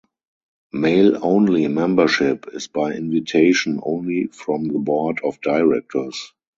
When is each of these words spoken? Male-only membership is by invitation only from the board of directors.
Male-only 0.73 1.67
membership 1.67 2.47
is 2.53 2.67
by 2.67 2.93
invitation 2.93 3.79
only 3.83 4.29
from 4.33 4.63
the 4.63 4.79
board 4.79 5.19
of 5.23 5.39
directors. 5.41 6.33